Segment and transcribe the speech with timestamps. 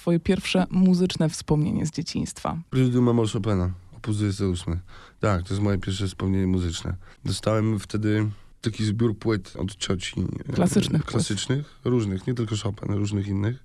[0.00, 2.58] twoje pierwsze muzyczne wspomnienie z dzieciństwa?
[2.70, 4.80] Preludium Amor Chopina, opus 28.
[5.20, 6.94] Tak, to jest moje pierwsze wspomnienie muzyczne.
[7.24, 10.20] Dostałem wtedy taki zbiór płyt od cioci.
[10.48, 11.12] e, Klasycznych płyt.
[11.12, 13.64] Klasycznych, różnych, nie tylko Chopin, różnych innych.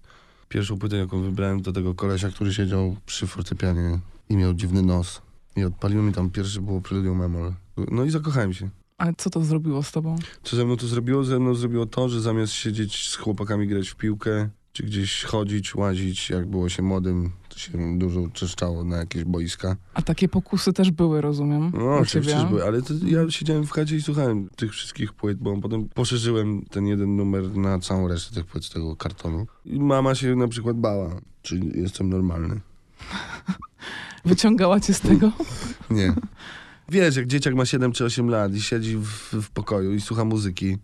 [0.50, 4.00] Pierwszą płytę, jaką wybrałem, to tego kolesia, który siedział przy fortepianie
[4.30, 5.22] i miał dziwny nos.
[5.56, 7.54] I odpaliłem mi tam pierwsze było Preludium Amor.
[7.92, 8.70] No i zakochałem się.
[8.98, 10.16] Ale co to zrobiło z tobą?
[10.44, 11.24] Co ze mną to zrobiło?
[11.24, 15.76] Ze mną zrobiło to, że zamiast siedzieć z chłopakami grać w piłkę, czy gdzieś chodzić,
[15.76, 19.76] łazić, jak było się młodym, to się dużo czeszczało na jakieś boiska.
[19.94, 23.96] A takie pokusy też były, rozumiem, No, oczywiście, były, ale to ja siedziałem w chacie
[23.96, 28.46] i słuchałem tych wszystkich płyt, bo potem poszerzyłem ten jeden numer na całą resztę tych
[28.46, 29.48] płyt z tego kartonu.
[29.66, 32.62] I mama się na przykład bała, czy jestem normalny.
[34.26, 35.32] Wyciągała cię z tego?
[35.90, 36.14] Nie.
[36.90, 40.26] Wiesz, jak dzieciak ma 7 czy 8 lat i siedzi w, w pokoju i słucha
[40.26, 40.78] muzyki.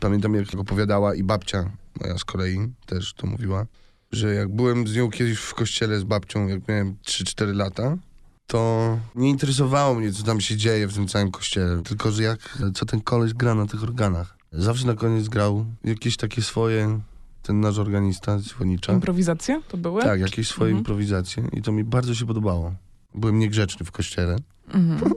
[0.00, 1.70] Pamiętam, jak opowiadała i babcia
[2.00, 3.66] moja z kolei też to mówiła,
[4.12, 7.96] że jak byłem z nią kiedyś w kościele z babcią, jak miałem 3-4 lata,
[8.46, 12.58] to nie interesowało mnie, co tam się dzieje w tym całym kościele, tylko że jak,
[12.74, 14.38] co ten koleś gra na tych organach.
[14.52, 17.00] Zawsze na koniec grał jakieś takie swoje,
[17.42, 18.92] ten nasz organista, dzwonicza.
[18.92, 20.02] Improwizacje to były?
[20.02, 20.78] Tak, jakieś swoje Mhm.
[20.78, 22.74] improwizacje i to mi bardzo się podobało.
[23.14, 24.36] Byłem niegrzeczny w kościele,
[24.74, 25.12] Mhm.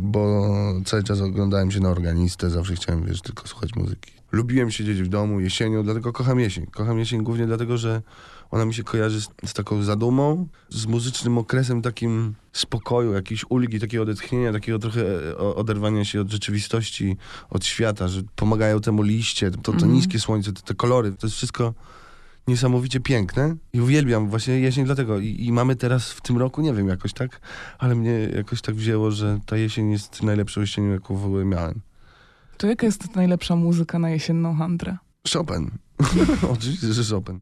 [0.00, 0.50] bo
[0.84, 4.12] cały czas oglądałem się na organistę, zawsze chciałem, wiesz, tylko słuchać muzyki.
[4.32, 6.66] Lubiłem siedzieć w domu jesienią, dlatego kocham jesień.
[6.66, 8.02] Kocham jesień głównie dlatego, że
[8.50, 13.80] ona mi się kojarzy z, z taką zadumą, z muzycznym okresem takim spokoju, jakiejś ulgi,
[13.80, 17.16] takiego odetchnienia, takiego trochę e, oderwania się od rzeczywistości,
[17.50, 19.92] od świata, że pomagają temu liście, to, to Mhm.
[19.92, 21.74] niskie słońce, te, te kolory, to jest wszystko
[22.48, 25.18] niesamowicie piękne i uwielbiam właśnie jesień dlatego.
[25.18, 27.40] I, I mamy teraz w tym roku, nie wiem, jakoś tak,
[27.78, 31.80] ale mnie jakoś tak wzięło, że ta jesień jest najlepszą jesienią, jaką w ogóle miałem.
[32.56, 34.96] To jaka jest najlepsza muzyka na jesienną handrę?
[35.32, 35.70] Chopin.
[36.54, 37.38] Oczywiście, że Chopin.